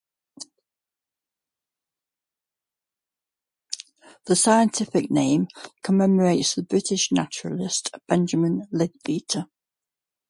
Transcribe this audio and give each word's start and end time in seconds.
The 4.25 4.35
scientific 4.35 5.11
name 5.11 5.47
commemorates 5.83 6.55
the 6.55 6.63
British 6.63 7.11
naturalist, 7.11 7.91
Benjamin 8.07 8.67
Leadbeater. 8.71 9.45